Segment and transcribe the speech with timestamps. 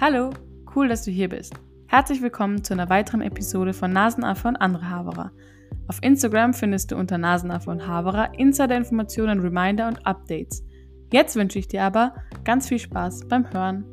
[0.00, 0.30] Hallo,
[0.76, 1.54] cool, dass du hier bist.
[1.88, 5.32] Herzlich willkommen zu einer weiteren Episode von Nasenaffe und andere Haberer.
[5.88, 10.64] Auf Instagram findest du unter Nasenaffe und Haberer Insider-Informationen, Reminder und Updates.
[11.12, 12.14] Jetzt wünsche ich dir aber
[12.44, 13.86] ganz viel Spaß beim Hören.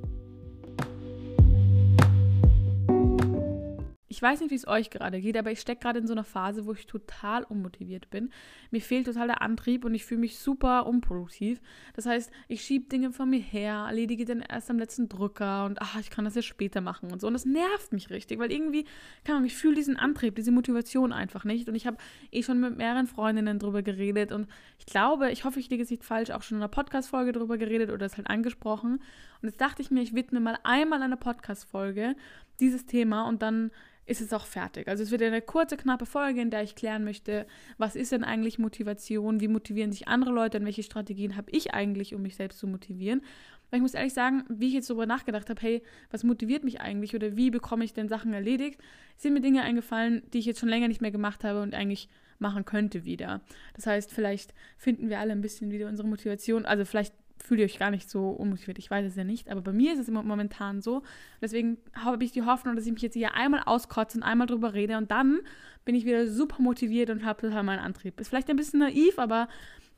[4.15, 6.23] Ich weiß nicht, wie es euch gerade geht, aber ich stecke gerade in so einer
[6.23, 8.29] Phase, wo ich total unmotiviert bin.
[8.71, 11.59] Mir fehlt total der Antrieb und ich fühle mich super unproduktiv.
[11.95, 15.81] Das heißt, ich schiebe Dinge von mir her, erledige dann erst am letzten Drücker und
[15.81, 17.27] ach, ich kann das ja später machen und so.
[17.27, 18.85] Und das nervt mich richtig, weil irgendwie,
[19.25, 21.67] kann man, ich fühle diesen Antrieb, diese Motivation einfach nicht.
[21.67, 21.97] Und ich habe
[22.31, 24.47] eh schon mit mehreren Freundinnen drüber geredet und
[24.79, 27.57] ich glaube, ich hoffe, ich liege es nicht falsch, auch schon in einer Podcast-Folge drüber
[27.57, 29.01] geredet oder es halt angesprochen.
[29.41, 32.15] Und jetzt dachte ich mir, ich widme mal einmal eine Podcast-Folge
[32.61, 33.71] dieses Thema und dann
[34.05, 34.87] ist es auch fertig.
[34.87, 38.23] Also es wird eine kurze, knappe Folge, in der ich klären möchte, was ist denn
[38.23, 42.35] eigentlich Motivation, wie motivieren sich andere Leute und welche Strategien habe ich eigentlich, um mich
[42.35, 43.21] selbst zu motivieren.
[43.69, 46.81] Weil ich muss ehrlich sagen, wie ich jetzt darüber nachgedacht habe, hey, was motiviert mich
[46.81, 48.79] eigentlich oder wie bekomme ich denn Sachen erledigt,
[49.17, 52.07] sind mir Dinge eingefallen, die ich jetzt schon länger nicht mehr gemacht habe und eigentlich
[52.37, 53.41] machen könnte wieder.
[53.73, 56.65] Das heißt, vielleicht finden wir alle ein bisschen wieder unsere Motivation.
[56.65, 57.15] Also vielleicht
[57.45, 58.79] fühlt ihr euch gar nicht so unmotiviert.
[58.79, 61.03] Ich weiß es ja nicht, aber bei mir ist es momentan so.
[61.41, 64.73] Deswegen habe ich die Hoffnung, dass ich mich jetzt hier einmal auskotze und einmal drüber
[64.73, 65.39] rede und dann
[65.85, 68.19] bin ich wieder super motiviert und habe total meinen Antrieb.
[68.19, 69.47] Ist vielleicht ein bisschen naiv, aber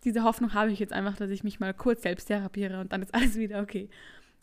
[0.04, 3.02] diese Hoffnung habe ich jetzt einfach, dass ich mich mal kurz selbst therapiere und dann
[3.02, 3.89] ist alles wieder okay.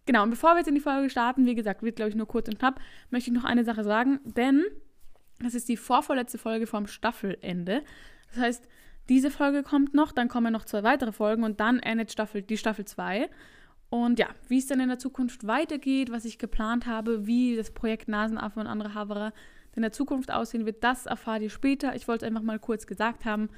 [0.06, 2.27] Genau, und bevor wir jetzt in die Folge starten, wie gesagt, wird glaube ich nur
[2.27, 2.80] kurz und knapp,
[3.11, 4.64] möchte ich noch eine Sache sagen, denn
[5.41, 7.83] das ist die vorvorletzte Folge vom Staffelende.
[8.28, 8.68] Das heißt,
[9.08, 12.56] diese Folge kommt noch, dann kommen noch zwei weitere Folgen und dann endet Staffel, die
[12.56, 13.28] Staffel 2.
[13.91, 17.70] Und ja, wie es dann in der Zukunft weitergeht, was ich geplant habe, wie das
[17.70, 19.33] Projekt Nasenaffe und andere Haverer
[19.77, 21.94] in der Zukunft aussehen wird, das erfahrt ihr später.
[21.94, 23.50] Ich wollte es einfach mal kurz gesagt haben,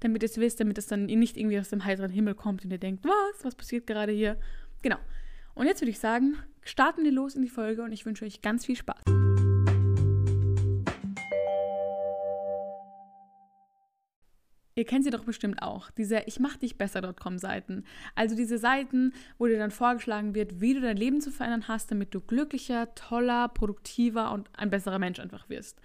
[0.00, 2.70] damit ihr es wisst, damit es dann nicht irgendwie aus dem heiteren Himmel kommt und
[2.70, 4.36] ihr denkt, was, was passiert gerade hier?
[4.82, 4.98] Genau.
[5.54, 8.40] Und jetzt würde ich sagen, starten wir los in die Folge und ich wünsche euch
[8.40, 9.21] ganz viel Spaß.
[14.74, 17.84] Ihr kennt sie doch bestimmt auch, diese Ich mach dich besser.com Seiten.
[18.14, 21.90] Also diese Seiten, wo dir dann vorgeschlagen wird, wie du dein Leben zu verändern hast,
[21.90, 25.78] damit du glücklicher, toller, produktiver und ein besserer Mensch einfach wirst.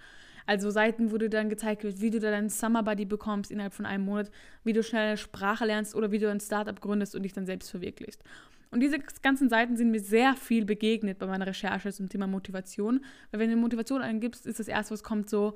[0.46, 3.84] Also Seiten, wo dir dann gezeigt wird, wie du deinen Summer Buddy bekommst innerhalb von
[3.84, 4.30] einem Monat,
[4.64, 7.70] wie du schnell Sprache lernst oder wie du ein Startup gründest und dich dann selbst
[7.70, 8.24] verwirklichst.
[8.70, 13.04] Und diese ganzen Seiten sind mir sehr viel begegnet bei meiner Recherche zum Thema Motivation.
[13.30, 15.54] Weil wenn du Motivation eingibst, ist das erste, was kommt, so,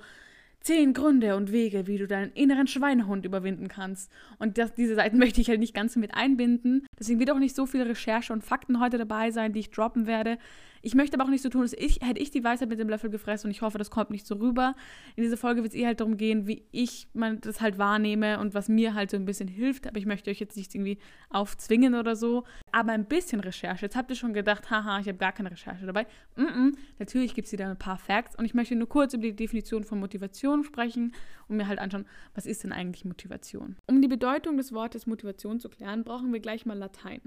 [0.62, 4.10] Zehn Gründe und Wege, wie du deinen inneren Schweinehund überwinden kannst.
[4.38, 6.86] Und das, diese Seiten möchte ich halt nicht ganz mit einbinden.
[6.98, 10.06] Deswegen wird auch nicht so viel Recherche und Fakten heute dabei sein, die ich droppen
[10.06, 10.38] werde.
[10.82, 12.88] Ich möchte aber auch nicht so tun, als ich, hätte ich die Weisheit mit dem
[12.88, 14.75] Löffel gefressen und ich hoffe, das kommt nicht so rüber.
[15.16, 18.41] In dieser Folge wird es eh halt darum gehen, wie ich man das halt wahrnehme
[18.41, 19.87] und was mir halt so ein bisschen hilft.
[19.87, 20.98] Aber ich möchte euch jetzt nicht irgendwie
[21.31, 22.44] aufzwingen oder so.
[22.72, 23.87] Aber ein bisschen Recherche.
[23.87, 26.06] Jetzt habt ihr schon gedacht, haha, ich habe gar keine Recherche dabei.
[26.37, 26.72] Mm -mm.
[26.98, 29.84] Natürlich gibt es wieder ein paar Facts und ich möchte nur kurz über die Definition
[29.84, 31.15] von Motivation sprechen
[31.48, 33.76] und mir halt anschauen, was ist denn eigentlich Motivation.
[33.87, 37.21] Um die Bedeutung des Wortes Motivation zu klären, brauchen wir gleich mal Latein.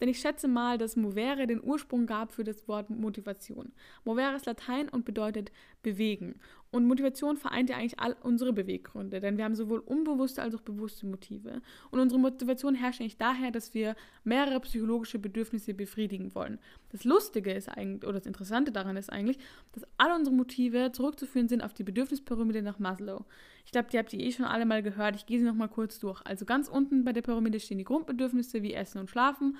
[0.00, 3.72] Denn ich schätze mal, dass Movere den Ursprung gab für das Wort Motivation.
[4.04, 5.50] Movere ist Latein und bedeutet
[5.82, 6.40] bewegen.
[6.70, 10.60] Und Motivation vereint ja eigentlich all unsere Beweggründe, denn wir haben sowohl unbewusste als auch
[10.60, 11.62] bewusste Motive.
[11.90, 16.58] Und unsere Motivation herrscht eigentlich daher, dass wir mehrere psychologische Bedürfnisse befriedigen wollen.
[16.90, 19.38] Das Lustige ist eigentlich, oder das Interessante daran ist eigentlich,
[19.72, 23.24] dass alle unsere Motive zurückzuführen sind auf die Bedürfnispyramide nach Maslow.
[23.64, 25.16] Ich glaube, die habt ihr eh schon alle mal gehört.
[25.16, 26.20] Ich gehe sie nochmal kurz durch.
[26.26, 29.56] Also ganz unten bei der Pyramide stehen die Grundbedürfnisse wie Essen und Schlafen.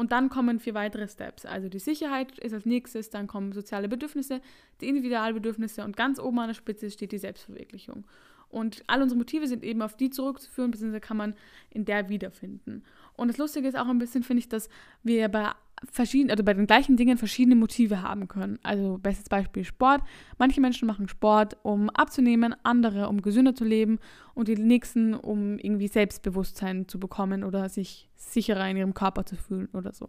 [0.00, 1.44] Und dann kommen vier weitere Steps.
[1.44, 4.40] Also die Sicherheit ist als nächstes, dann kommen soziale Bedürfnisse,
[4.80, 8.06] die Individualbedürfnisse und ganz oben an der Spitze steht die Selbstverwirklichung.
[8.48, 11.34] Und all unsere Motive sind eben auf die zurückzuführen, beziehungsweise kann man
[11.68, 12.82] in der wiederfinden.
[13.12, 14.70] Und das Lustige ist auch ein bisschen, finde ich, dass
[15.02, 15.52] wir bei
[15.90, 18.58] verschiedenen, also bei den gleichen Dingen verschiedene Motive haben können.
[18.62, 20.02] Also bestes Beispiel Sport.
[20.38, 23.98] Manche Menschen machen Sport, um abzunehmen, andere, um gesünder zu leben
[24.34, 29.36] und die nächsten, um irgendwie Selbstbewusstsein zu bekommen oder sich sicherer in ihrem Körper zu
[29.36, 30.08] fühlen oder so.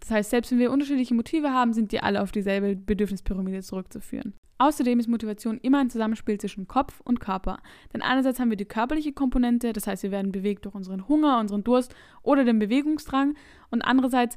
[0.00, 4.34] Das heißt, selbst wenn wir unterschiedliche Motive haben, sind die alle auf dieselbe Bedürfnispyramide zurückzuführen.
[4.60, 7.60] Außerdem ist Motivation immer ein Zusammenspiel zwischen Kopf und Körper.
[7.94, 11.40] Denn einerseits haben wir die körperliche Komponente, das heißt, wir werden bewegt durch unseren Hunger,
[11.40, 13.36] unseren Durst oder den Bewegungsdrang.
[13.70, 14.36] Und andererseits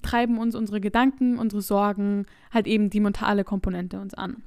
[0.00, 4.44] treiben uns unsere Gedanken, unsere Sorgen, halt eben die mentale Komponente uns an.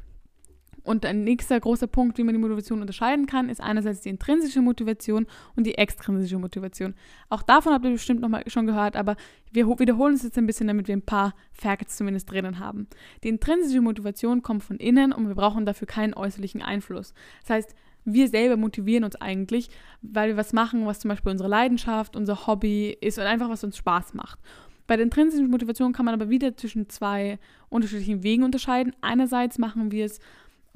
[0.88, 4.62] Und ein nächster großer Punkt, wie man die Motivation unterscheiden kann, ist einerseits die intrinsische
[4.62, 6.96] Motivation und die extrinsische Motivation.
[7.28, 9.18] Auch davon habt ihr bestimmt noch mal schon gehört, aber
[9.52, 12.88] wir wiederholen es jetzt ein bisschen, damit wir ein paar Facts zumindest drinnen haben.
[13.26, 17.14] Die intrinsische Motivation kommt von innen und wir brauchen dafür keinen äußerlichen Einfluss.
[17.42, 17.76] Das heißt,
[18.06, 19.70] wir selber motivieren uns eigentlich,
[20.02, 23.66] weil wir was machen, was zum Beispiel unsere Leidenschaft, unser Hobby ist und einfach was
[23.66, 24.40] uns Spaß macht.
[24.88, 28.96] Bei der intrinsischen Motivation kann man aber wieder zwischen zwei unterschiedlichen Wegen unterscheiden.
[29.02, 30.22] Einerseits machen wir es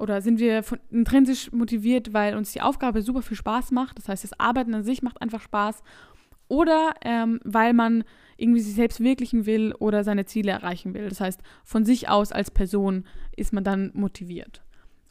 [0.02, 3.98] oder sind wir von, intrinsisch motiviert, weil uns die Aufgabe super viel Spaß macht.
[3.98, 5.84] Das heißt, das Arbeiten an sich macht einfach Spaß.
[6.48, 8.02] Oder ähm, weil man
[8.36, 11.08] irgendwie sich selbst verwirklichen will oder seine Ziele erreichen will.
[11.08, 13.04] Das heißt, von sich aus als Person
[13.36, 14.64] ist man dann motiviert.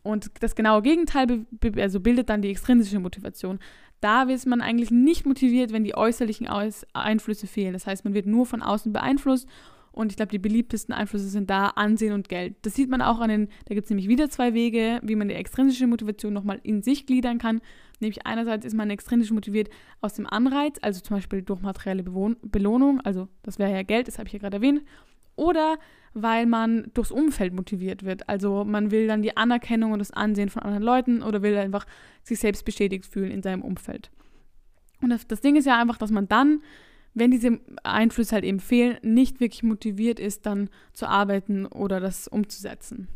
[0.03, 1.45] Und das genaue Gegenteil
[1.77, 3.59] also bildet dann die extrinsische Motivation.
[4.01, 6.49] Da ist man eigentlich nicht motiviert, wenn die äußerlichen
[6.91, 7.71] Einflüsse fehlen.
[7.71, 9.47] Das heißt, man wird nur von außen beeinflusst
[9.91, 12.55] und ich glaube, die beliebtesten Einflüsse sind da Ansehen und Geld.
[12.61, 15.27] Das sieht man auch an den, da gibt es nämlich wieder zwei Wege, wie man
[15.27, 17.61] die extrinsische Motivation nochmal in sich gliedern kann.
[17.99, 22.38] Nämlich einerseits ist man extrinsisch motiviert aus dem Anreiz, also zum Beispiel durch materielle Bewohn
[22.41, 24.81] Belohnung, also das wäre ja Geld, das habe ich ja gerade erwähnt.
[25.35, 25.77] Oder
[26.13, 28.27] weil man durchs Umfeld motiviert wird.
[28.27, 31.85] Also man will dann die Anerkennung und das Ansehen von anderen Leuten oder will einfach
[32.23, 34.11] sich selbst bestätigt fühlen in seinem Umfeld.
[35.01, 36.61] Und das, das Ding ist ja einfach, dass man dann,
[37.13, 42.28] wenn diese Einflüsse halt eben fehlen, nicht wirklich motiviert ist, dann zu arbeiten oder das
[42.28, 43.08] umzusetzen.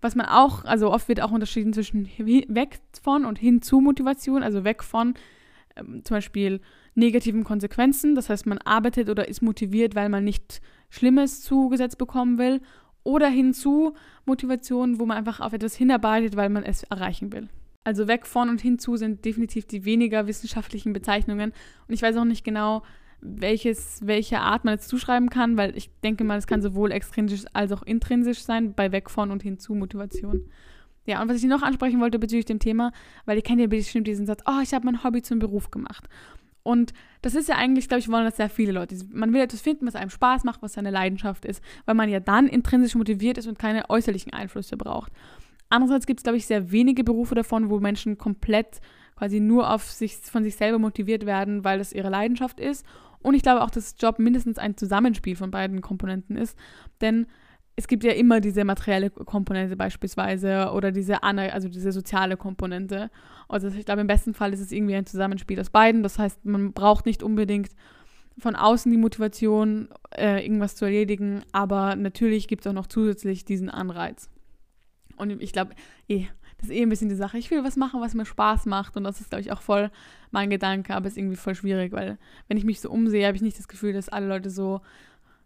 [0.00, 4.42] Was man auch, also oft wird auch unterschieden zwischen weg von und hin zu Motivation,
[4.42, 5.14] also weg von
[5.76, 6.60] ähm, zum Beispiel
[6.94, 8.14] negativen Konsequenzen.
[8.14, 10.60] Das heißt, man arbeitet oder ist motiviert, weil man nicht
[10.90, 12.60] Schlimmes zugesetzt bekommen will
[13.02, 13.94] oder hinzu
[14.24, 17.48] Motivation, wo man einfach auf etwas hinarbeitet, weil man es erreichen will.
[17.82, 21.52] Also weg von und hinzu sind definitiv die weniger wissenschaftlichen Bezeichnungen.
[21.86, 22.82] Und ich weiß auch nicht genau,
[23.24, 27.44] welches, welche Art man jetzt zuschreiben kann, weil ich denke mal, es kann sowohl extrinsisch
[27.52, 30.48] als auch intrinsisch sein, bei weg von und hinzu Motivation.
[31.06, 32.92] Ja, und was ich noch ansprechen wollte bezüglich dem Thema,
[33.24, 36.08] weil ihr kennt ja bestimmt diesen Satz, oh, ich habe mein Hobby zum Beruf gemacht.
[36.62, 38.96] Und das ist ja eigentlich, glaube ich, wollen das sehr viele Leute.
[39.12, 42.20] Man will etwas finden, was einem Spaß macht, was seine Leidenschaft ist, weil man ja
[42.20, 45.12] dann intrinsisch motiviert ist und keine äußerlichen Einflüsse braucht.
[45.68, 48.80] Andererseits gibt es, glaube ich, sehr wenige Berufe davon, wo Menschen komplett
[49.16, 52.86] quasi nur auf sich, von sich selber motiviert werden, weil das ihre Leidenschaft ist.
[53.24, 56.58] Und ich glaube auch, dass Job mindestens ein Zusammenspiel von beiden Komponenten ist.
[57.00, 57.26] Denn
[57.74, 63.10] es gibt ja immer diese materielle Komponente beispielsweise oder diese, also diese soziale Komponente.
[63.48, 66.02] Also ich glaube, im besten Fall ist es irgendwie ein Zusammenspiel aus beiden.
[66.02, 67.70] Das heißt, man braucht nicht unbedingt
[68.36, 73.46] von außen die Motivation, äh, irgendwas zu erledigen, aber natürlich gibt es auch noch zusätzlich
[73.46, 74.28] diesen Anreiz.
[75.16, 75.72] Und ich glaube,
[76.08, 76.26] eh,
[76.64, 77.38] ist eh ein bisschen die Sache.
[77.38, 78.96] Ich will was machen, was mir Spaß macht.
[78.96, 79.90] Und das ist, glaube ich, auch voll
[80.30, 82.18] mein Gedanke, aber es ist irgendwie voll schwierig, weil
[82.48, 84.80] wenn ich mich so umsehe, habe ich nicht das Gefühl, dass alle Leute so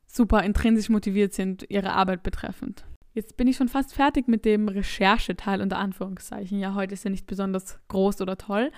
[0.06, 2.84] super intrinsisch motiviert sind, ihre Arbeit betreffend.
[3.14, 6.58] Jetzt bin ich schon fast fertig mit dem Rechercheteil unter Anführungszeichen.
[6.58, 8.70] Ja, heute ist ja nicht besonders groß oder toll.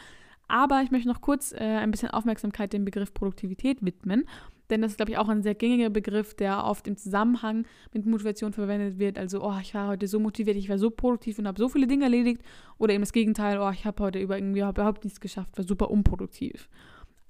[0.51, 4.25] Aber ich möchte noch kurz äh, ein bisschen Aufmerksamkeit dem Begriff Produktivität widmen.
[4.69, 8.05] Denn das ist, glaube ich, auch ein sehr gängiger Begriff, der oft im Zusammenhang mit
[8.05, 9.17] Motivation verwendet wird.
[9.17, 11.87] Also, oh, ich war heute so motiviert, ich war so produktiv und habe so viele
[11.87, 12.43] Dinge erledigt.
[12.79, 15.91] Oder eben das Gegenteil, oh, ich habe heute über irgendwie überhaupt nichts geschafft, war super
[15.91, 16.69] unproduktiv.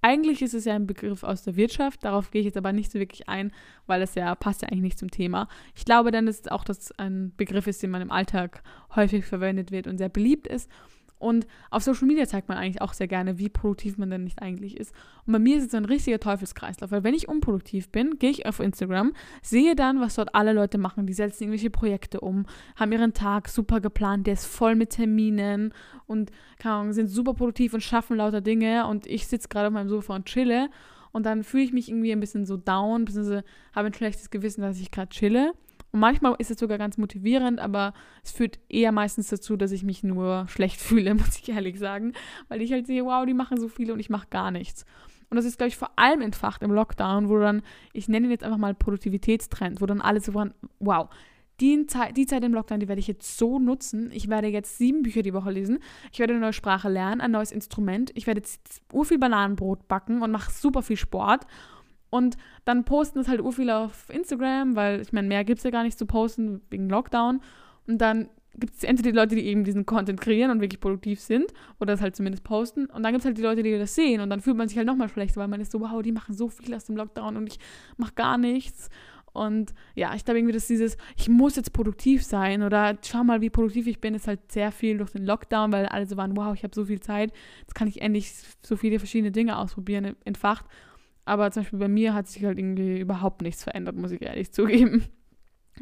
[0.02, 2.90] Eigentlich ist es ja ein Begriff aus der Wirtschaft, darauf gehe ich jetzt aber nicht
[2.90, 3.52] so wirklich ein,
[3.87, 5.46] weil es ja passt ja eigentlich nicht zum Thema.
[5.75, 8.62] Ich glaube dann, dass auch das ein Begriff ist, den man im Alltag
[8.96, 10.70] häufig verwendet wird und sehr beliebt ist
[11.20, 14.43] und auf Social Media zeigt man eigentlich auch sehr gerne, wie produktiv man denn nicht
[14.43, 14.93] eigentlich ist.
[15.26, 18.46] Und bei mir ist es ein richtiger Teufelskreislauf, weil wenn ich unproduktiv bin, gehe ich
[18.46, 19.12] auf Instagram,
[19.43, 21.06] sehe dann, was dort alle Leute machen.
[21.06, 25.72] Die setzen irgendwelche Projekte um, haben ihren Tag super geplant, der ist voll mit Terminen
[26.06, 26.32] und
[26.64, 28.87] Ahnung, sind super produktiv und schaffen lauter Dinge.
[28.87, 30.70] Und ich sitze gerade auf meinem Sofa und chille.
[31.12, 34.62] Und dann fühle ich mich irgendwie ein bisschen so down, beziehungsweise habe ein schlechtes Gewissen,
[34.62, 35.53] dass ich gerade chille.
[35.93, 37.93] Und manchmal ist es sogar ganz motivierend, aber
[38.23, 42.13] es führt eher meistens dazu, dass ich mich nur schlecht fühle, muss ich ehrlich sagen,
[42.49, 44.85] weil ich halt sehe, wow, die machen so viel und ich mache gar nichts.
[45.31, 48.32] Und das ist, glaube ich, vor allem entfacht im Lockdown, wo dann, ich nenne ihn
[48.32, 51.09] jetzt einfach mal Produktivitätstrend, wo dann alle so waren, wow,
[51.61, 54.11] die Zeit, die Zeit im Lockdown, die werde ich jetzt so nutzen.
[54.13, 55.79] Ich werde jetzt sieben Bücher die Woche lesen.
[56.11, 58.11] Ich werde eine neue Sprache lernen, ein neues Instrument.
[58.15, 61.47] Ich werde jetzt urviel Bananenbrot backen und mache super viel Sport.
[62.10, 65.70] Und dann posten es halt urviel auf Instagram, weil ich meine, mehr gibt es ja
[65.70, 67.40] gar nicht zu posten wegen Lockdown.
[67.86, 71.20] Und dann gibt es entweder die Leute, die eben diesen Content kreieren und wirklich produktiv
[71.20, 72.86] sind oder das halt zumindest posten.
[72.86, 74.20] Und dann gibt es halt die Leute, die das sehen.
[74.20, 76.34] Und dann fühlt man sich halt nochmal schlechter, weil man ist so, wow, die machen
[76.34, 77.58] so viel aus dem Lockdown und ich
[77.96, 78.90] mache gar nichts.
[79.32, 83.40] Und ja, ich glaube irgendwie, dass dieses, ich muss jetzt produktiv sein oder schau mal,
[83.40, 86.36] wie produktiv ich bin, ist halt sehr viel durch den Lockdown, weil alle so waren,
[86.36, 90.17] wow, ich habe so viel Zeit, jetzt kann ich endlich so viele verschiedene Dinge ausprobieren,
[90.24, 90.67] entfacht.
[91.31, 94.51] Aber zum Beispiel bei mir hat sich halt irgendwie überhaupt nichts verändert, muss ich ehrlich
[94.53, 95.05] zugeben.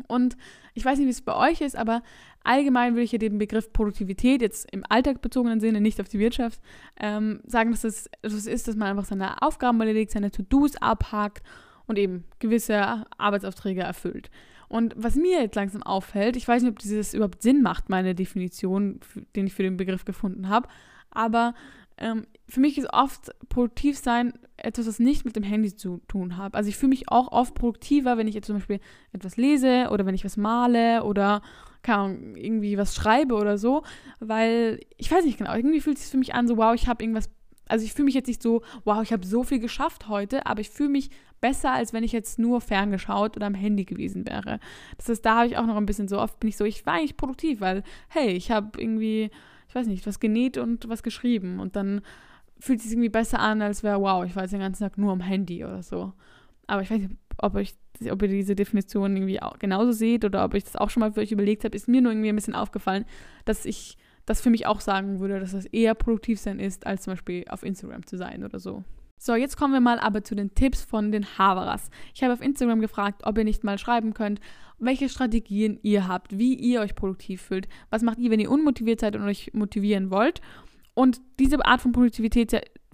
[0.07, 0.37] Und
[0.75, 2.03] ich weiß nicht, wie es bei euch ist, aber
[2.45, 6.61] allgemein würde ich ja den Begriff Produktivität jetzt im alltagsbezogenen Sinne, nicht auf die Wirtschaft,
[7.01, 11.43] ähm, sagen, dass es das ist, dass man einfach seine Aufgaben erledigt, seine To-Dos abhakt
[11.87, 14.31] und eben gewisse Arbeitsaufträge erfüllt.
[14.69, 18.15] Und was mir jetzt langsam auffällt, ich weiß nicht, ob dieses überhaupt Sinn macht, meine
[18.15, 19.01] Definition,
[19.35, 20.69] den ich für den Begriff gefunden habe,
[21.11, 21.55] aber
[21.99, 26.37] ähm, für mich ist oft produktiv sein etwas, was nicht mit dem Handy zu tun
[26.37, 26.55] hat.
[26.55, 28.81] Also ich fühle mich auch oft produktiver, wenn ich jetzt zum Beispiel
[29.13, 31.43] etwas lese oder wenn ich was male oder
[31.87, 33.83] Ahnung, irgendwie was schreibe oder so,
[34.21, 36.89] weil ich weiß nicht genau, irgendwie fühlt es sich für mich an, so wow, ich
[36.89, 37.31] habe irgendwas,
[37.67, 40.61] also ich fühle mich jetzt nicht so, wow, ich habe so viel geschafft heute, aber
[40.61, 44.59] ich fühle mich besser, als wenn ich jetzt nur ferngeschaut oder am Handy gewesen wäre.
[44.97, 46.85] Das heißt, da habe ich auch noch ein bisschen so oft bin ich so, ich
[46.85, 49.31] war eigentlich produktiv, weil hey, ich habe irgendwie,
[49.69, 52.01] ich weiß nicht, was genäht und was geschrieben und dann
[52.59, 54.99] fühlt es sich irgendwie besser an, als wäre, wow, ich war jetzt den ganzen Tag
[54.99, 56.13] nur am Handy oder so.
[56.67, 57.77] Aber ich weiß nicht, ob, ich,
[58.11, 61.21] ob ihr diese Definition irgendwie genauso seht oder ob ich das auch schon mal für
[61.21, 63.05] euch überlegt habe, ist mir nur irgendwie ein bisschen aufgefallen,
[63.45, 63.97] dass ich
[64.27, 67.45] das für mich auch sagen würde, dass das eher produktiv sein ist, als zum Beispiel
[67.49, 68.85] auf Instagram zu sein oder so.
[69.19, 71.91] So, jetzt kommen wir mal aber zu den Tipps von den Haveras.
[72.15, 74.41] Ich habe auf Instagram gefragt, ob ihr nicht mal schreiben könnt,
[74.79, 77.69] welche Strategien ihr habt, wie ihr euch produktiv fühlt.
[77.91, 80.41] Was macht ihr, wenn ihr unmotiviert seid und euch motivieren wollt?
[80.95, 82.53] Und diese Art von Produktivität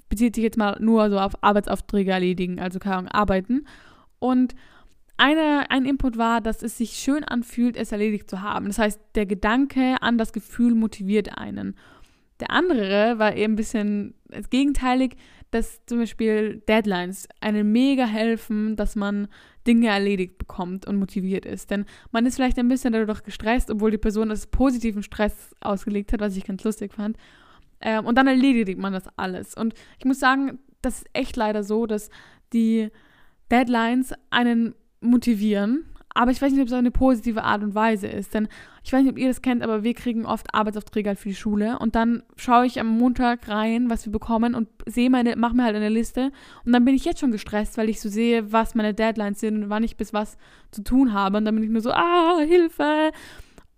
[0.09, 3.67] bezieht sich jetzt mal nur so auf Arbeitsaufträge erledigen, also keine arbeiten.
[4.19, 4.55] Und
[5.17, 8.67] eine, ein Input war, dass es sich schön anfühlt, es erledigt zu haben.
[8.67, 11.77] Das heißt, der Gedanke an das Gefühl motiviert einen.
[12.41, 14.15] Der andere war eben ein bisschen
[14.51, 15.17] gegenteilig,
[15.55, 19.29] dass zum Beispiel Deadlines einen mega helfen, dass man
[19.69, 21.71] Dinge erledigt bekommt und motiviert ist.
[21.71, 26.13] Denn man ist vielleicht ein bisschen dadurch gestresst, obwohl die Person das positiven Stress ausgelegt
[26.13, 27.17] hat, was ich ganz lustig fand.
[27.81, 29.55] Ähm, und dann erledigt man das alles.
[29.55, 32.11] Und ich muss sagen, das ist echt leider so, dass
[32.53, 32.91] die
[33.51, 35.85] Deadlines einen motivieren,
[36.17, 38.35] aber ich weiß nicht, ob es eine positive Art und Weise ist.
[38.35, 38.49] Denn
[38.85, 41.35] ich weiß nicht, ob ihr das kennt, aber wir kriegen oft Arbeitsaufträge halt für die
[41.35, 41.77] Schule.
[41.81, 45.65] Und dann schaue ich am Montag rein, was wir bekommen und sehe meine, mache mir
[45.65, 46.31] halt eine Liste.
[46.65, 49.65] Und dann bin ich jetzt schon gestresst, weil ich so sehe, was meine Deadlines sind
[49.65, 50.39] und wann ich bis was
[50.71, 51.39] zu tun habe.
[51.39, 53.11] Und dann bin ich nur so, ah, Hilfe.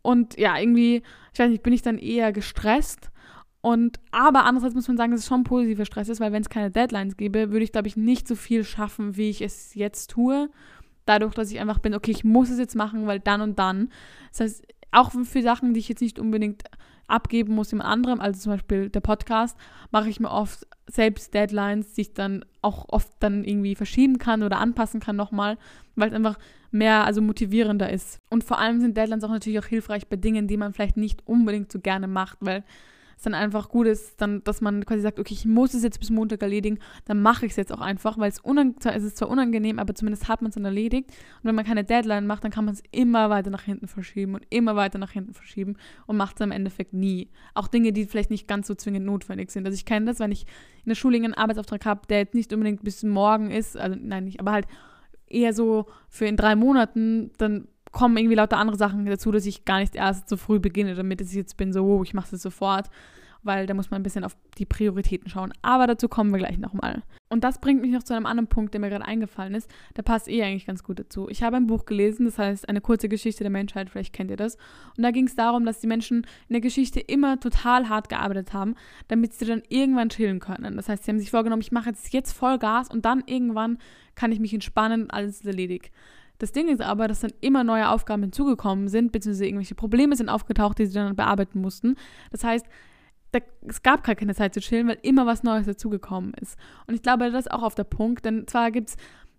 [0.03, 1.03] Und ja, irgendwie,
[1.33, 3.11] ich weiß nicht, bin ich dann eher gestresst.
[3.63, 6.51] Und aber andererseits muss man sagen, dass es schon positiver Stress ist, weil wenn es
[6.51, 10.11] keine Deadlines gäbe, würde ich, glaube ich, nicht so viel schaffen, wie ich es jetzt
[10.11, 10.51] tue
[11.07, 13.91] dadurch, dass ich einfach bin, okay, ich muss es jetzt machen, weil dann und dann.
[14.31, 16.65] Das heißt, auch für Sachen, die ich jetzt nicht unbedingt
[17.09, 19.57] abgeben muss jemand anderem, also zum Beispiel der Podcast,
[19.91, 24.43] mache ich mir oft selbst Deadlines, die ich dann auch oft dann irgendwie verschieben kann
[24.43, 25.59] oder anpassen kann nochmal,
[25.95, 26.39] weil es einfach
[26.71, 28.21] mehr, also motivierender ist.
[28.29, 31.27] Und vor allem sind Deadlines auch natürlich auch hilfreich bei Dingen, die man vielleicht nicht
[31.27, 32.65] unbedingt so gerne macht, weil
[33.17, 35.99] es dann einfach gut ist, dann, dass man quasi sagt, okay, ich muss es jetzt
[35.99, 38.43] bis Montag erledigen, dann mache ich es jetzt auch einfach, weil es,
[38.85, 41.11] es ist zwar unangenehm, aber zumindest hat man es dann erledigt.
[41.11, 44.35] Und wenn man keine Deadline macht, dann kann man es immer weiter nach hinten verschieben
[44.35, 47.31] und immer weiter nach hinten verschieben und macht es im Endeffekt nie.
[47.55, 49.65] Auch Dinge, die vielleicht nicht ganz so zwingend notwendig sind.
[49.65, 50.43] Also ich kenne das, wenn ich
[50.85, 54.25] in der Schule einen Arbeitsauftrag habe, der jetzt nicht unbedingt bis morgen ist, also nein,
[54.25, 54.67] nicht, aber halt
[55.27, 59.65] eher so für in drei Monaten, dann kommen irgendwie lauter andere Sachen dazu, dass ich
[59.65, 62.43] gar nicht erst so früh beginne, damit ich jetzt bin, so, oh, ich mache es
[62.43, 62.91] sofort,
[63.43, 65.51] weil da muss man ein bisschen auf die Prioritäten schauen.
[65.63, 67.05] Aber dazu kommen wir gleich nochmal.
[67.31, 69.71] Und das bringt mich noch zu einem anderen Punkt, der mir gerade eingefallen ist.
[69.97, 71.31] Der passt eh eigentlich ganz gut dazu.
[71.31, 74.37] Ich habe ein Buch gelesen, das heißt Eine kurze Geschichte der Menschheit, vielleicht kennt ihr
[74.37, 74.57] das.
[74.99, 78.53] Und da ging es darum, dass die Menschen in der Geschichte immer total hart gearbeitet
[78.53, 78.75] haben,
[79.09, 80.77] damit sie dann irgendwann chillen können.
[80.77, 83.79] Das heißt, sie haben sich vorgenommen, ich mache jetzt, jetzt voll Gas und dann irgendwann
[84.17, 85.91] kann ich mich entspannen und alles ist erledigt.
[86.39, 90.29] Das Ding ist aber, dass dann immer neue Aufgaben hinzugekommen sind, beziehungsweise irgendwelche Probleme sind
[90.29, 91.97] aufgetaucht, die sie dann bearbeiten mussten.
[92.31, 92.67] Das heißt,
[93.33, 96.59] da, es gab gar keine Zeit zu chillen, weil immer was Neues dazugekommen ist.
[96.87, 98.97] Und ich glaube, das ist auch auf der Punkt, denn zwar gibt es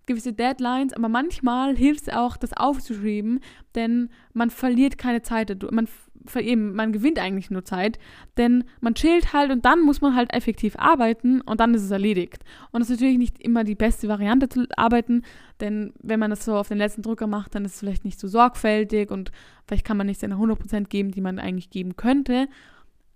[0.07, 3.41] gewisse Deadlines, aber manchmal hilft es auch, das aufzuschreiben,
[3.75, 5.55] denn man verliert keine Zeit.
[5.71, 5.87] Man,
[6.35, 7.99] eben, man gewinnt eigentlich nur Zeit,
[8.37, 11.91] denn man chillt halt und dann muss man halt effektiv arbeiten und dann ist es
[11.91, 12.43] erledigt.
[12.71, 15.23] Und das ist natürlich nicht immer die beste Variante zu arbeiten,
[15.59, 18.19] denn wenn man das so auf den letzten Drücker macht, dann ist es vielleicht nicht
[18.19, 19.31] so sorgfältig und
[19.67, 22.47] vielleicht kann man nicht seine 100% geben, die man eigentlich geben könnte.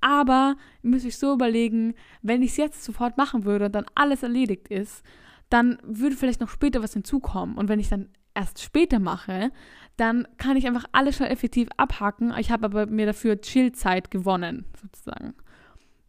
[0.01, 3.85] Aber ihr müsst euch so überlegen, wenn ich es jetzt sofort machen würde und dann
[3.93, 5.03] alles erledigt ist,
[5.49, 7.55] dann würde vielleicht noch später was hinzukommen.
[7.57, 9.51] Und wenn ich dann erst später mache,
[9.97, 12.33] dann kann ich einfach alles schon effektiv abhaken.
[12.39, 15.33] Ich habe aber mir dafür Chillzeit gewonnen, sozusagen.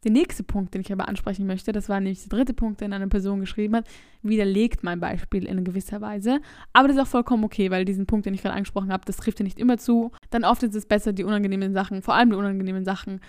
[0.05, 2.93] Der nächste Punkt, den ich aber ansprechen möchte, das war nämlich der dritte Punkt, den
[2.93, 3.87] eine Person geschrieben hat,
[4.23, 6.41] widerlegt mein Beispiel in gewisser Weise.
[6.73, 9.19] Aber das ist auch vollkommen okay, weil diesen Punkt, den ich gerade angesprochen habe, das
[9.19, 10.11] trifft ja nicht immer zu.
[10.31, 13.21] Dann oft ist es besser, die unangenehmen Sachen, vor allem die unangenehmen Sachen,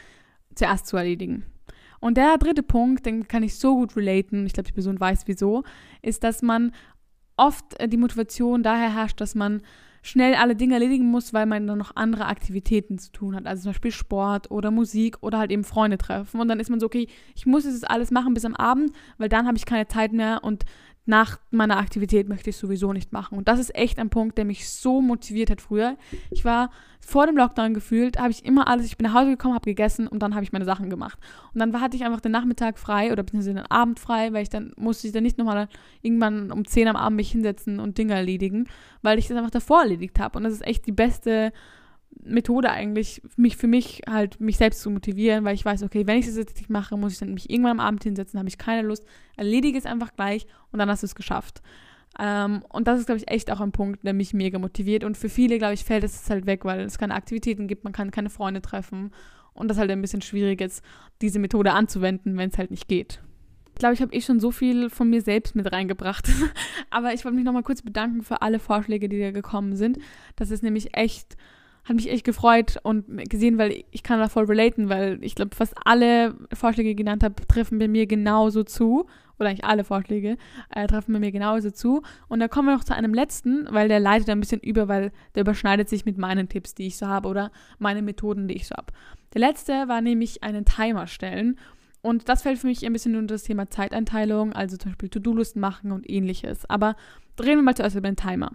[0.55, 1.45] zuerst zu erledigen.
[1.99, 5.23] Und der dritte Punkt, den kann ich so gut relaten, ich glaube, die Person weiß
[5.27, 5.63] wieso,
[6.01, 6.73] ist, dass man
[7.37, 9.61] oft äh, die Motivation daher herrscht, dass man
[10.03, 13.47] schnell alle Dinge erledigen muss, weil man dann noch andere Aktivitäten zu tun hat.
[13.47, 16.41] Also zum Beispiel Sport oder Musik oder halt eben Freunde treffen.
[16.41, 19.29] Und dann ist man so, okay, ich muss es alles machen bis am Abend, weil
[19.29, 20.65] dann habe ich keine Zeit mehr und
[21.05, 23.37] nach meiner Aktivität möchte ich sowieso nicht machen.
[23.37, 25.97] Und das ist echt ein Punkt, der mich so motiviert hat früher.
[26.31, 26.69] Ich war
[27.01, 30.07] vor dem Lockdown gefühlt, habe ich immer alles, ich bin nach Hause gekommen, habe gegessen
[30.07, 31.19] und dann habe ich meine Sachen gemacht.
[31.53, 34.49] Und dann hatte ich einfach den Nachmittag frei oder beziehungsweise den Abend frei, weil ich
[34.49, 35.67] dann musste ich dann nicht nochmal
[36.01, 38.69] irgendwann um 10 am Abend mich hinsetzen und Dinge erledigen,
[39.01, 40.37] weil ich das einfach davor erledigt habe.
[40.37, 41.51] Und das ist echt die beste
[42.25, 46.17] Methode eigentlich, mich für mich halt, mich selbst zu motivieren, weil ich weiß, okay, wenn
[46.17, 48.57] ich das jetzt nicht mache, muss ich dann mich irgendwann am Abend hinsetzen, habe ich
[48.57, 51.61] keine Lust, erledige es einfach gleich und dann hast du es geschafft.
[52.19, 55.03] Ähm, und das ist, glaube ich, echt auch ein Punkt, der mich mega motiviert.
[55.03, 57.93] Und für viele, glaube ich, fällt es halt weg, weil es keine Aktivitäten gibt, man
[57.93, 59.11] kann keine Freunde treffen.
[59.53, 60.83] Und das ist halt ein bisschen schwierig, jetzt
[61.21, 63.21] diese Methode anzuwenden, wenn es halt nicht geht.
[63.73, 66.29] Ich glaube, ich habe eh schon so viel von mir selbst mit reingebracht.
[66.91, 69.97] Aber ich wollte mich nochmal kurz bedanken für alle Vorschläge, die da gekommen sind.
[70.35, 71.35] Das ist nämlich echt
[71.85, 75.55] hat mich echt gefreut und gesehen, weil ich kann da voll relaten, weil ich glaube,
[75.55, 79.05] fast alle Vorschläge, die ich genannt habe, treffen bei mir genauso zu.
[79.39, 80.37] Oder eigentlich alle Vorschläge
[80.69, 82.03] äh, treffen bei mir genauso zu.
[82.27, 85.11] Und da kommen wir noch zu einem letzten, weil der leitet ein bisschen über, weil
[85.35, 88.67] der überschneidet sich mit meinen Tipps, die ich so habe oder meine Methoden, die ich
[88.67, 88.93] so habe.
[89.33, 91.57] Der letzte war nämlich einen Timer stellen.
[92.01, 95.59] Und das fällt für mich ein bisschen unter das Thema Zeiteinteilung, also zum Beispiel To-Do-Listen
[95.59, 96.69] machen und ähnliches.
[96.69, 96.95] Aber
[97.35, 98.51] drehen wir mal zuerst über den Timer.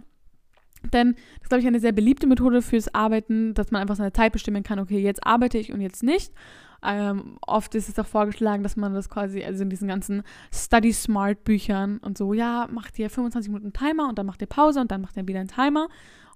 [0.93, 4.13] Denn das ist, glaube ich, eine sehr beliebte Methode fürs Arbeiten, dass man einfach seine
[4.13, 6.33] Zeit bestimmen kann, okay, jetzt arbeite ich und jetzt nicht.
[6.81, 10.93] Ähm, oft ist es auch vorgeschlagen, dass man das quasi, also in diesen ganzen Study
[10.93, 14.79] Smart Büchern und so, ja, macht ihr 25 Minuten Timer und dann macht ihr Pause
[14.79, 15.89] und dann macht ihr wieder einen Timer.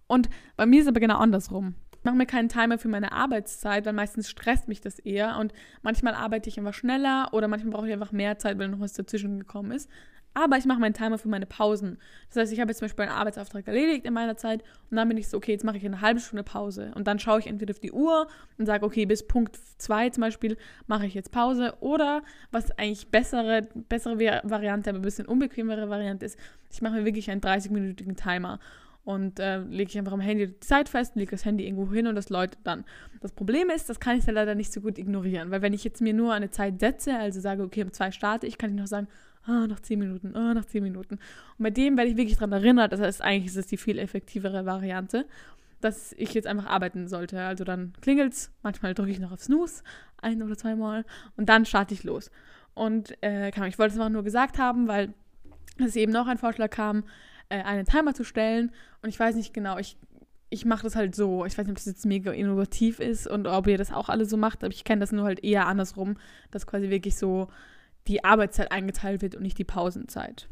[0.07, 1.75] Und bei mir ist es aber genau andersrum.
[1.97, 5.53] Ich mache mir keinen Timer für meine Arbeitszeit, weil meistens stresst mich das eher und
[5.81, 8.91] manchmal arbeite ich einfach schneller oder manchmal brauche ich einfach mehr Zeit, weil noch was
[8.91, 9.89] dazwischen gekommen ist.
[10.33, 11.97] Aber ich mache meinen Timer für meine Pausen.
[12.29, 15.07] Das heißt, ich habe jetzt zum Beispiel einen Arbeitsauftrag erledigt in meiner Zeit und dann
[15.07, 16.91] bin ich so, okay, jetzt mache ich eine halbe Stunde Pause.
[16.95, 20.21] Und dann schaue ich entweder auf die Uhr und sage, okay, bis Punkt 2 zum
[20.21, 21.75] Beispiel mache ich jetzt Pause.
[21.81, 26.39] Oder was eigentlich bessere, bessere Variante, aber ein bisschen unbequemere Variante ist,
[26.71, 28.59] ich mache mir wirklich einen 30-minütigen Timer
[29.05, 32.07] und äh, lege ich einfach am Handy die Zeit fest, lege das Handy irgendwo hin
[32.07, 32.85] und das läutet dann.
[33.21, 35.83] Das Problem ist, das kann ich dann leider nicht so gut ignorieren, weil wenn ich
[35.83, 38.77] jetzt mir nur eine Zeit setze, also sage, okay, um zwei starte ich, kann ich
[38.77, 39.07] noch sagen,
[39.45, 41.15] ah, noch zehn Minuten, ah, noch zehn Minuten.
[41.57, 43.99] Und bei dem werde ich wirklich daran erinnert, das heißt, eigentlich ist es die viel
[43.99, 45.25] effektivere Variante,
[45.81, 47.41] dass ich jetzt einfach arbeiten sollte.
[47.41, 49.83] Also dann klingelt es, manchmal drücke ich noch auf Snooze,
[50.21, 52.31] ein oder zweimal, und dann starte ich los.
[52.73, 55.13] Und äh, ich wollte es einfach nur gesagt haben, weil
[55.77, 57.03] es eben noch ein Vorschlag kam,
[57.49, 58.71] äh, einen Timer zu stellen.
[59.01, 59.97] Und ich weiß nicht genau, ich
[60.53, 61.45] ich mache das halt so.
[61.45, 64.25] Ich weiß nicht, ob das jetzt mega innovativ ist und ob ihr das auch alle
[64.25, 66.15] so macht, aber ich kenne das nur halt eher andersrum,
[66.51, 67.47] dass quasi wirklich so
[68.07, 70.49] die Arbeitszeit eingeteilt wird und nicht die Pausenzeit.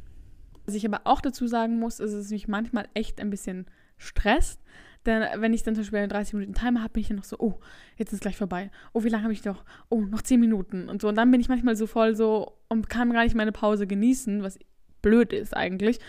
[0.65, 3.65] Was ich aber auch dazu sagen muss, ist, dass es mich manchmal echt ein bisschen
[3.97, 4.61] stresst.
[5.05, 7.23] Denn wenn ich dann zum Beispiel einen 30 Minuten Timer habe, bin ich dann noch
[7.23, 7.59] so, oh,
[7.97, 8.69] jetzt ist es gleich vorbei.
[8.93, 9.65] Oh, wie lange habe ich noch?
[9.89, 11.09] Oh, noch 10 Minuten und so.
[11.09, 14.43] Und dann bin ich manchmal so voll so und kann gar nicht meine Pause genießen,
[14.43, 14.59] was
[15.01, 15.99] blöd ist eigentlich.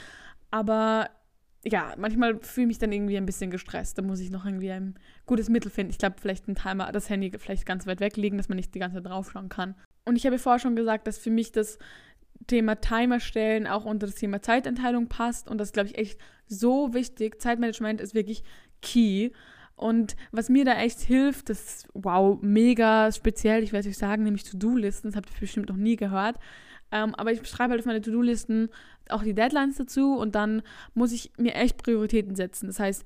[0.50, 1.08] Aber
[1.64, 3.96] ja, manchmal fühle ich mich dann irgendwie ein bisschen gestresst.
[3.96, 5.90] Da muss ich noch irgendwie ein gutes Mittel finden.
[5.90, 8.78] Ich glaube, vielleicht ein Timer, das Handy vielleicht ganz weit weglegen, dass man nicht die
[8.78, 9.74] ganze Zeit draufschauen kann.
[10.04, 11.78] Und ich habe vorher schon gesagt, dass für mich das
[12.46, 15.48] Thema Timer stellen auch unter das Thema Zeitenteilung passt.
[15.48, 17.40] Und das glaube ich, echt so wichtig.
[17.40, 18.42] Zeitmanagement ist wirklich
[18.80, 19.30] key.
[19.76, 24.22] Und was mir da echt hilft, das ist, wow, mega speziell, ich werde euch sagen,
[24.22, 25.08] nämlich To-Do-Listen.
[25.08, 26.36] Das habt ihr bestimmt noch nie gehört.
[26.90, 28.68] Ähm, aber ich schreibe halt auf meine To-Do-Listen
[29.08, 30.62] auch die Deadlines dazu und dann
[30.94, 32.66] muss ich mir echt Prioritäten setzen.
[32.66, 33.04] Das heißt,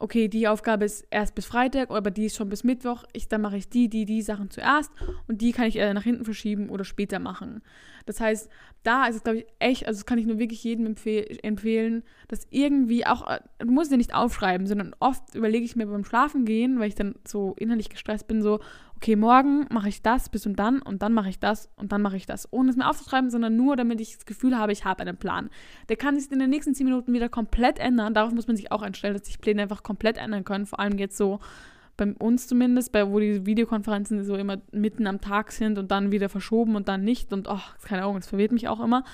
[0.00, 3.04] okay, die Aufgabe ist erst bis Freitag, aber die ist schon bis Mittwoch.
[3.12, 4.90] Ich, dann mache ich die, die, die Sachen zuerst
[5.28, 7.62] und die kann ich eher nach hinten verschieben oder später machen.
[8.06, 8.48] Das heißt,
[8.82, 12.02] da ist es, glaube ich, echt, also das kann ich nur wirklich jedem empfehl empfehlen,
[12.28, 16.04] dass irgendwie auch, äh, du musst ja nicht aufschreiben, sondern oft überlege ich mir beim
[16.04, 18.60] Schlafen gehen, weil ich dann so innerlich gestresst bin, so,
[19.00, 22.02] okay, morgen mache ich das bis und dann und dann mache ich das und dann
[22.02, 22.46] mache ich das.
[22.52, 25.48] Ohne es mir aufzuschreiben, sondern nur, damit ich das Gefühl habe, ich habe einen Plan.
[25.88, 28.12] Der kann sich in den nächsten zehn Minuten wieder komplett ändern.
[28.12, 30.66] Darauf muss man sich auch einstellen, dass sich Pläne einfach komplett ändern können.
[30.66, 31.40] Vor allem jetzt so
[31.96, 36.12] bei uns zumindest, bei wo die Videokonferenzen so immer mitten am Tag sind und dann
[36.12, 37.32] wieder verschoben und dann nicht.
[37.32, 39.04] Und oh, keine Ahnung, das verwirrt mich auch immer.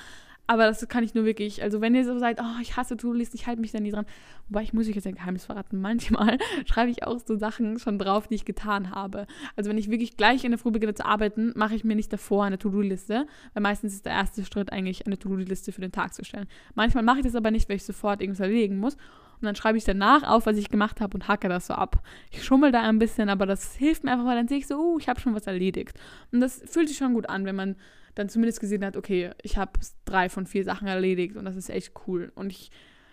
[0.47, 3.37] Aber das kann ich nur wirklich, also wenn ihr so seid, oh, ich hasse To-Do-Listen,
[3.37, 4.07] ich halte mich da nie dran.
[4.49, 5.81] Wobei, ich muss euch jetzt ein Geheimnis verraten.
[5.81, 9.27] Manchmal schreibe ich auch so Sachen schon drauf, die ich getan habe.
[9.57, 12.13] Also wenn ich wirklich gleich in der Früh beginne zu arbeiten, mache ich mir nicht
[12.13, 16.15] davor eine To-Do-Liste, weil meistens ist der erste Schritt eigentlich, eine To-Do-Liste für den Tag
[16.15, 16.47] zu stellen.
[16.75, 18.97] Manchmal mache ich das aber nicht, weil ich sofort irgendwas erledigen muss.
[19.41, 22.03] Und dann schreibe ich danach auf, was ich gemacht habe und hacke das so ab.
[22.31, 24.79] Ich schummel da ein bisschen, aber das hilft mir einfach, weil dann sehe ich so,
[24.79, 25.99] uh, ich habe schon was erledigt.
[26.33, 27.77] Und das fühlt sich schon gut an, wenn man
[28.17, 29.73] dann zumindest gesehen hat, okay, ich habe
[30.05, 32.33] drei von vier Sachen erledigt und das ist echt cool.
[32.35, 32.71] Und ich,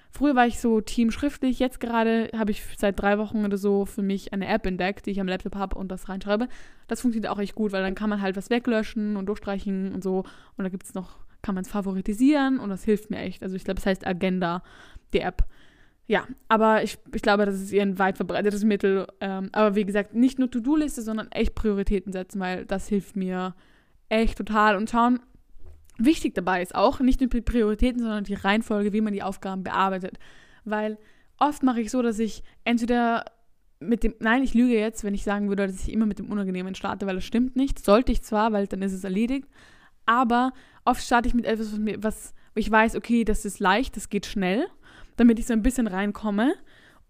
[0.09, 3.85] früher war ich so Team schriftlich, jetzt gerade habe ich seit drei Wochen oder so
[3.85, 6.47] für mich eine App entdeckt, die ich am Laptop habe und das reinschreibe.
[6.87, 10.03] Das funktioniert auch echt gut, weil dann kann man halt was weglöschen und durchstreichen und
[10.03, 10.23] so.
[10.57, 13.43] Und da gibt es noch kann man es favoritisieren und das hilft mir echt.
[13.43, 14.63] Also ich glaube, es heißt Agenda,
[15.13, 15.43] die App.
[16.07, 19.07] Ja, aber ich, ich glaube, das ist eher ein weit verbreitetes Mittel.
[19.19, 23.55] Ähm, aber wie gesagt, nicht nur To-Do-Liste, sondern echt Prioritäten setzen, weil das hilft mir
[24.13, 24.75] echt total.
[24.75, 25.19] Und schauen,
[25.97, 29.63] wichtig dabei ist auch nicht nur die Prioritäten, sondern die Reihenfolge, wie man die Aufgaben
[29.63, 30.19] bearbeitet.
[30.65, 30.97] Weil
[31.37, 33.25] oft mache ich so, dass ich entweder
[33.79, 36.31] mit dem, nein, ich lüge jetzt, wenn ich sagen würde, dass ich immer mit dem
[36.31, 37.83] Unangenehmen starte, weil das stimmt nicht.
[37.83, 39.47] Sollte ich zwar, weil dann ist es erledigt.
[40.05, 40.53] Aber
[40.85, 44.67] oft starte ich mit etwas, was, ich weiß, okay, das ist leicht, das geht schnell
[45.17, 46.55] damit ich so ein bisschen reinkomme.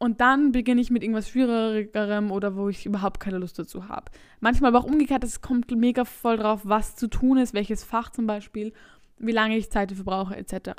[0.03, 4.11] Und dann beginne ich mit irgendwas Schwierigerem oder wo ich überhaupt keine Lust dazu habe.
[4.41, 8.09] Manchmal aber auch umgekehrt, es kommt mega voll drauf, was zu tun ist, welches Fach
[8.09, 8.73] zum Beispiel,
[9.17, 10.71] wie lange ich Zeit dafür brauche, etc.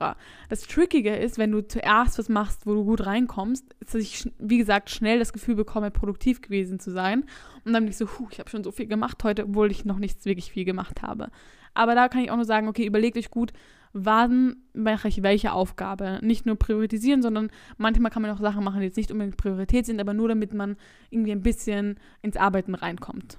[0.51, 4.59] Das Trickige ist, wenn du zuerst was machst, wo du gut reinkommst, dass ich, wie
[4.59, 7.25] gesagt, schnell das Gefühl bekomme, produktiv gewesen zu sein.
[7.65, 9.87] Und dann bin ich so, huh, ich habe schon so viel gemacht heute, obwohl ich
[9.87, 11.31] noch nichts wirklich viel gemacht habe.
[11.73, 13.55] Aber da kann ich auch nur sagen, okay, überlegt euch gut,
[13.95, 16.19] wann mache ich welche Aufgabe.
[16.21, 19.87] Nicht nur priorisieren, sondern manchmal kann man auch Sachen machen, die jetzt nicht unbedingt Priorität
[19.87, 20.77] sind, aber nur damit man
[21.11, 23.39] irgendwie ein bisschen ins Arbeiten reinkommt.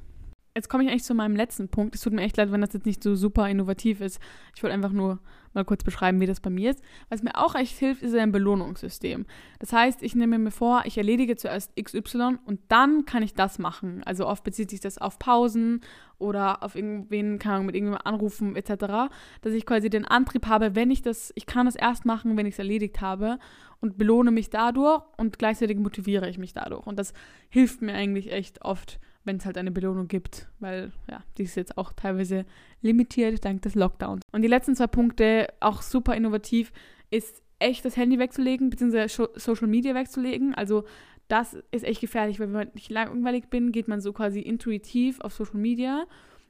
[0.57, 1.95] Jetzt komme ich eigentlich zu meinem letzten Punkt.
[1.95, 4.21] Es tut mir echt leid, wenn das jetzt nicht so super innovativ ist.
[4.55, 5.19] Ich wollte einfach nur
[5.53, 6.81] mal kurz beschreiben, wie das bei mir ist.
[7.09, 9.25] Was mir auch echt hilft, ist ein Belohnungssystem.
[9.59, 13.59] Das heißt, ich nehme mir vor, ich erledige zuerst XY und dann kann ich das
[13.59, 14.01] machen.
[14.05, 15.81] Also oft bezieht sich das auf Pausen
[16.19, 20.73] oder auf irgendwen, keine Ahnung, mit irgendjemandem anrufen etc., dass ich quasi den Antrieb habe,
[20.73, 23.39] wenn ich das, ich kann das erst machen, wenn ich es erledigt habe
[23.81, 26.87] und belohne mich dadurch und gleichzeitig motiviere ich mich dadurch.
[26.87, 27.13] Und das
[27.49, 31.55] hilft mir eigentlich echt oft wenn es halt eine Belohnung gibt, weil ja, die ist
[31.55, 32.45] jetzt auch teilweise
[32.81, 34.21] limitiert dank des Lockdowns.
[34.31, 36.71] Und die letzten zwei Punkte, auch super innovativ,
[37.09, 40.53] ist echt das Handy wegzulegen, beziehungsweise Social Media wegzulegen.
[40.55, 40.85] Also
[41.27, 45.33] das ist echt gefährlich, weil wenn nicht langweilig bin, geht man so quasi intuitiv auf
[45.33, 46.05] Social Media.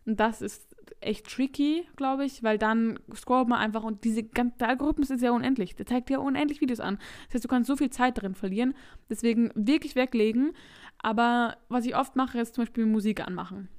[0.06, 4.58] Und das ist echt tricky, glaube ich, weil dann scrollt man einfach und diese ganze,
[4.60, 5.76] der Algorithmus ist ja unendlich.
[5.76, 6.98] Der zeigt dir unendlich Videos an.
[7.28, 8.76] Das heißt, du kannst so viel Zeit drin verlieren.
[9.10, 10.54] Deswegen wirklich weglegen.
[11.00, 13.70] Aber was ich oft mache, ist zum Beispiel Musik anmachen.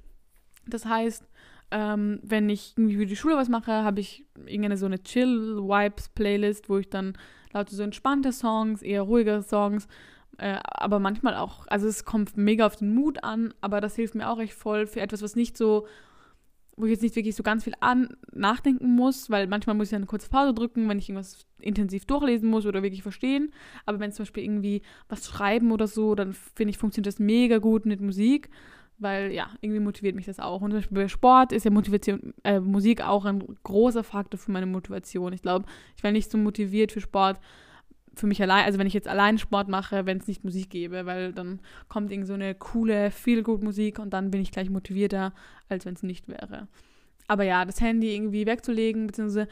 [0.65, 1.25] Das heißt,
[1.71, 6.69] ähm, wenn ich irgendwie für die Schule was mache, habe ich irgendeine so eine Chill-Vibes-Playlist,
[6.69, 7.17] wo ich dann
[7.51, 9.87] lauter so entspannte Songs, eher ruhige Songs,
[10.37, 14.15] äh, aber manchmal auch, also es kommt mega auf den Mut an, aber das hilft
[14.15, 15.87] mir auch echt voll für etwas, was nicht so,
[16.77, 19.95] wo ich jetzt nicht wirklich so ganz viel an nachdenken muss, weil manchmal muss ich
[19.95, 23.51] eine kurze Pause drücken, wenn ich irgendwas intensiv durchlesen muss oder wirklich verstehen.
[23.87, 27.57] Aber wenn zum Beispiel irgendwie was schreiben oder so, dann finde ich, funktioniert das mega
[27.57, 28.51] gut mit Musik,
[28.99, 30.61] weil ja, irgendwie motiviert mich das auch.
[30.61, 34.51] Und zum Beispiel bei Sport ist ja Motivation, äh, Musik auch ein großer Faktor für
[34.51, 35.33] meine Motivation.
[35.33, 37.39] Ich glaube, ich wäre nicht so motiviert für Sport
[38.19, 41.05] für mich allein, also wenn ich jetzt allein Sport mache, wenn es nicht Musik gäbe,
[41.05, 44.69] weil dann kommt irgend so eine coole, viel gut Musik und dann bin ich gleich
[44.69, 45.33] motivierter,
[45.69, 46.67] als wenn es nicht wäre.
[47.27, 49.47] Aber ja, das Handy irgendwie wegzulegen, beziehungsweise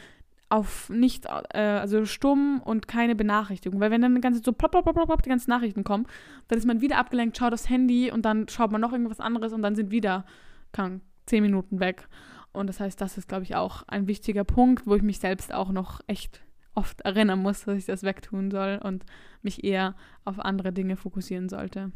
[0.49, 3.79] auf nicht, äh, also stumm und keine Benachrichtigung.
[3.79, 6.05] Weil wenn dann die ganze so plopp, plopp, plopp, plopp, die ganzen Nachrichten kommen,
[6.47, 9.53] dann ist man wieder abgelenkt, schaut aufs Handy und dann schaut man noch irgendwas anderes
[9.53, 10.25] und dann sind wieder
[10.71, 12.07] kann, zehn Minuten weg.
[12.53, 15.53] Und das heißt, das ist, glaube ich, auch ein wichtiger Punkt, wo ich mich selbst
[15.53, 16.44] auch noch echt
[16.75, 19.05] oft erinnern muss, dass ich das wegtun soll und
[19.41, 21.91] mich eher auf andere Dinge fokussieren sollte.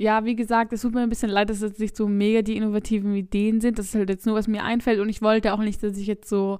[0.00, 2.56] Ja, wie gesagt, es tut mir ein bisschen leid, dass es nicht so mega die
[2.56, 3.78] innovativen Ideen sind.
[3.78, 6.06] Das ist halt jetzt nur, was mir einfällt und ich wollte auch nicht, dass ich
[6.06, 6.58] jetzt so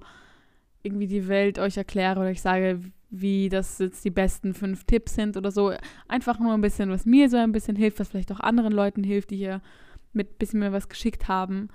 [0.83, 5.15] irgendwie die Welt euch erkläre oder ich sage, wie das jetzt die besten fünf Tipps
[5.15, 5.73] sind oder so.
[6.07, 9.03] Einfach nur ein bisschen, was mir so ein bisschen hilft, was vielleicht auch anderen Leuten
[9.03, 9.61] hilft, die hier
[10.13, 11.69] mit ein bisschen mehr was geschickt haben.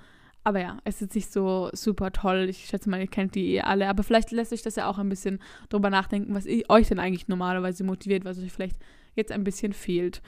[0.44, 2.48] Aber ja, es ist nicht so super toll.
[2.50, 3.88] Ich schätze mal, ihr kennt die eh alle.
[3.88, 5.38] Aber vielleicht lässt sich das ja auch ein bisschen
[5.70, 8.76] drüber nachdenken, was euch denn eigentlich normalerweise motiviert, was euch vielleicht
[9.14, 10.20] jetzt ein bisschen fehlt.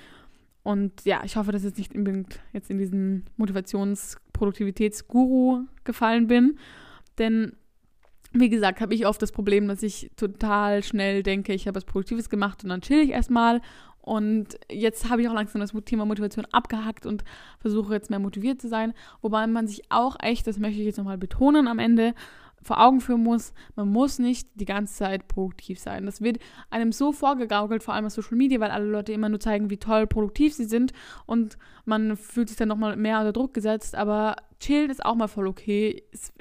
[0.63, 6.59] Und ja, ich hoffe, dass ich nicht unbedingt jetzt in diesen Motivations-Produktivitätsguru gefallen bin.
[7.19, 7.53] Denn
[8.33, 11.85] wie gesagt, habe ich oft das Problem, dass ich total schnell denke, ich habe was
[11.85, 13.61] Produktives gemacht und dann chill ich erstmal.
[14.07, 17.25] Und jetzt habe ich auch langsam das Thema Motivation abgehackt und
[17.59, 18.95] versuche jetzt mehr motiviert zu sein.
[19.21, 22.15] Wobei man sich auch echt, das möchte ich jetzt nochmal betonen am Ende,
[22.63, 26.07] vor Augen führen muss, man muss nicht die ganze Zeit produktiv sein.
[26.07, 26.39] Das wird
[26.71, 29.77] einem so vorgegaukelt, vor allem auf Social Media, weil alle Leute immer nur zeigen, wie
[29.77, 30.93] toll produktiv sie sind
[31.27, 35.27] und man fühlt sich dann nochmal mehr unter Druck gesetzt, aber chillen ist auch mal
[35.27, 36.05] voll okay.
[36.13, 36.33] Es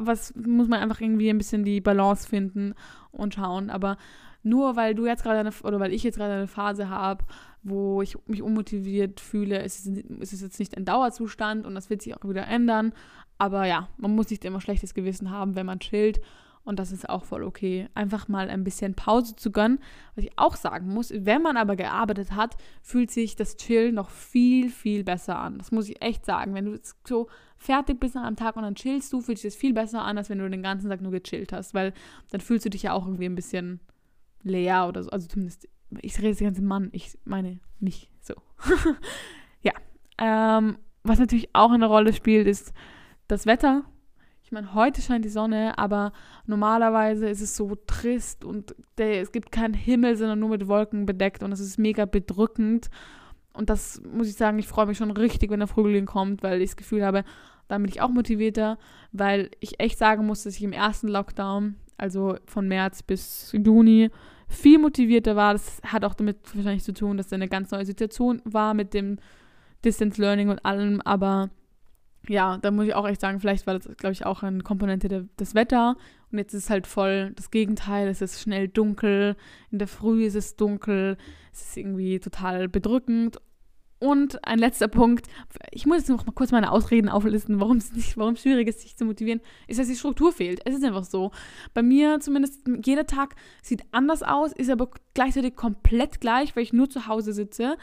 [0.00, 2.74] was muss man einfach irgendwie ein bisschen die Balance finden
[3.10, 3.70] und schauen.
[3.70, 3.96] Aber
[4.42, 7.24] nur weil du jetzt gerade eine, oder weil ich jetzt gerade eine Phase habe,
[7.62, 12.16] wo ich mich unmotiviert fühle, ist es, jetzt nicht ein Dauerzustand und das wird sich
[12.16, 12.92] auch wieder ändern.
[13.38, 16.20] Aber ja, man muss nicht immer schlechtes Gewissen haben, wenn man chillt.
[16.64, 17.88] Und das ist auch voll okay.
[17.94, 19.80] Einfach mal ein bisschen Pause zu gönnen.
[20.14, 24.10] Was ich auch sagen muss, wenn man aber gearbeitet hat, fühlt sich das Chill noch
[24.10, 25.58] viel, viel besser an.
[25.58, 26.54] Das muss ich echt sagen.
[26.54, 29.58] Wenn du so fertig bist nach einem Tag und dann chillst du, fühlt sich das
[29.58, 31.74] viel besser an, als wenn du den ganzen Tag nur gechillt hast.
[31.74, 31.92] Weil
[32.30, 33.80] dann fühlst du dich ja auch irgendwie ein bisschen
[34.42, 35.10] leer oder so.
[35.10, 35.68] Also zumindest,
[36.00, 38.34] ich rede jetzt ganze Mann, ich meine mich so.
[39.62, 39.72] ja.
[40.18, 42.72] Ähm, was natürlich auch eine Rolle spielt, ist
[43.26, 43.84] das Wetter.
[44.44, 46.12] Ich meine, heute scheint die Sonne, aber
[46.46, 51.06] normalerweise ist es so trist und der, es gibt keinen Himmel, sondern nur mit Wolken
[51.06, 52.90] bedeckt und es ist mega bedrückend.
[53.54, 56.60] Und das muss ich sagen, ich freue mich schon richtig, wenn der Frühling kommt, weil
[56.60, 57.24] ich das Gefühl habe,
[57.68, 58.78] dann bin ich auch motivierter,
[59.12, 64.10] weil ich echt sagen muss, dass ich im ersten Lockdown, also von März bis Juni,
[64.48, 65.54] viel motivierter war.
[65.54, 68.92] Das hat auch damit wahrscheinlich zu tun, dass da eine ganz neue Situation war mit
[68.92, 69.18] dem
[69.84, 71.50] Distance Learning und allem, aber
[72.28, 75.08] ja, da muss ich auch echt sagen, vielleicht war das, glaube ich, auch eine Komponente
[75.08, 75.96] der, des Wetter.
[76.30, 78.08] Und jetzt ist es halt voll das Gegenteil.
[78.08, 79.36] Es ist schnell dunkel.
[79.70, 81.16] In der Früh ist es dunkel.
[81.52, 83.38] Es ist irgendwie total bedrückend.
[84.02, 85.28] Und ein letzter Punkt,
[85.70, 88.80] ich muss jetzt noch mal kurz meine Ausreden auflisten, warum es nicht, warum schwierig ist,
[88.80, 90.60] sich zu motivieren, ist, dass die Struktur fehlt.
[90.64, 91.30] Es ist einfach so.
[91.72, 96.72] Bei mir zumindest, jeder Tag sieht anders aus, ist aber gleichzeitig komplett gleich, weil ich
[96.72, 97.76] nur zu Hause sitze.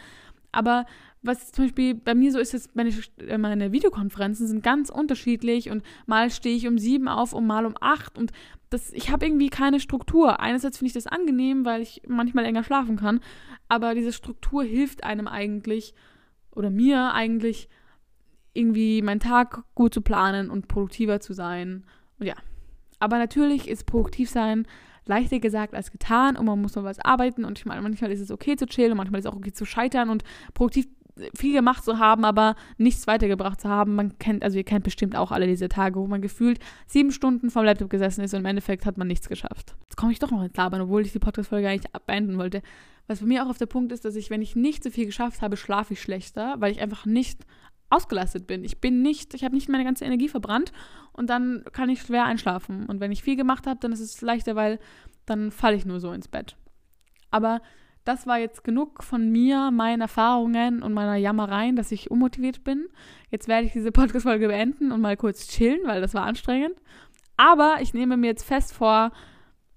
[0.51, 0.85] Aber
[1.21, 2.91] was zum Beispiel bei mir so ist, ist meine,
[3.27, 7.65] äh, meine Videokonferenzen sind ganz unterschiedlich und mal stehe ich um sieben auf und mal
[7.65, 8.31] um acht und
[8.69, 10.39] das, ich habe irgendwie keine Struktur.
[10.39, 13.19] Einerseits finde ich das angenehm, weil ich manchmal länger schlafen kann,
[13.67, 15.93] aber diese Struktur hilft einem eigentlich
[16.51, 17.67] oder mir eigentlich
[18.53, 21.85] irgendwie meinen Tag gut zu planen und produktiver zu sein.
[22.19, 22.35] Und ja,
[22.99, 24.67] aber natürlich ist produktiv sein
[25.05, 28.19] leichter gesagt als getan und man muss noch was arbeiten und ich meine, manchmal ist
[28.19, 30.87] es okay zu chillen und manchmal ist es auch okay zu scheitern und produktiv
[31.35, 33.95] viel gemacht zu haben, aber nichts weitergebracht zu haben.
[33.95, 37.49] Man kennt, also ihr kennt bestimmt auch alle diese Tage, wo man gefühlt sieben Stunden
[37.49, 39.75] vom Laptop gesessen ist und im Endeffekt hat man nichts geschafft.
[39.83, 42.61] Jetzt komme ich doch noch ins Labern, obwohl ich die Podcast-Folge eigentlich beenden wollte.
[43.07, 45.07] Was bei mir auch auf der Punkt ist, dass ich, wenn ich nicht so viel
[45.07, 47.45] geschafft habe, schlafe ich schlechter, weil ich einfach nicht
[47.89, 48.63] ausgelastet bin.
[48.63, 50.71] Ich bin nicht, ich habe nicht meine ganze Energie verbrannt
[51.13, 52.85] und dann kann ich schwer einschlafen.
[52.85, 54.79] Und wenn ich viel gemacht habe, dann ist es leichter, weil
[55.25, 56.55] dann falle ich nur so ins Bett.
[57.31, 57.61] Aber
[58.05, 62.87] das war jetzt genug von mir, meinen Erfahrungen und meiner Jammereien, dass ich unmotiviert bin.
[63.29, 66.75] Jetzt werde ich diese Podcast-Folge beenden und mal kurz chillen, weil das war anstrengend.
[67.37, 69.11] Aber ich nehme mir jetzt fest vor,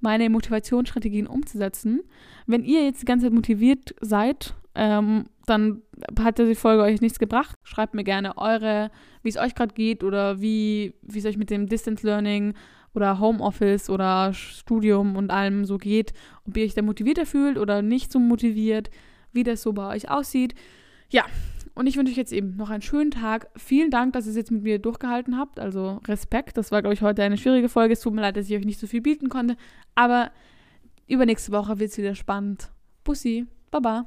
[0.01, 2.03] meine Motivationsstrategien umzusetzen.
[2.47, 5.83] Wenn ihr jetzt die ganze Zeit motiviert seid, ähm, dann
[6.19, 7.59] hat die Folge euch nichts gebracht.
[7.63, 8.91] Schreibt mir gerne eure,
[9.23, 12.55] wie es euch gerade geht oder wie, es euch mit dem Distance Learning
[12.95, 16.13] oder Homeoffice oder Studium und allem so geht,
[16.47, 18.91] ob ihr euch da motivierter fühlt oder nicht so motiviert,
[19.33, 20.55] wie das so bei euch aussieht.
[21.11, 21.25] Ja,
[21.75, 23.49] und ich wünsche euch jetzt eben noch einen schönen Tag.
[23.57, 25.59] Vielen Dank, dass ihr es jetzt mit mir durchgehalten habt.
[25.59, 26.57] Also Respekt.
[26.57, 27.95] Das war, glaube ich, heute eine schwierige Folge.
[27.95, 29.57] Es tut mir leid, dass ich euch nicht so viel bieten konnte.
[29.95, 30.31] Aber
[31.07, 32.71] übernächste Woche wird es wieder spannend.
[33.05, 33.47] Bussi.
[33.71, 34.07] Baba.